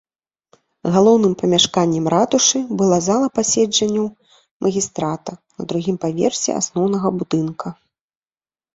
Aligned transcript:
Галоўным 0.95 1.33
памяшканнем 1.41 2.05
ратушы 2.15 2.59
была 2.81 2.97
зала 3.09 3.27
пасяджэнняў 3.37 4.07
магістрата 4.67 5.31
на 5.57 5.61
другім 5.71 5.97
паверсе 6.07 6.51
асноўнага 6.65 7.07
будынка. 7.23 7.67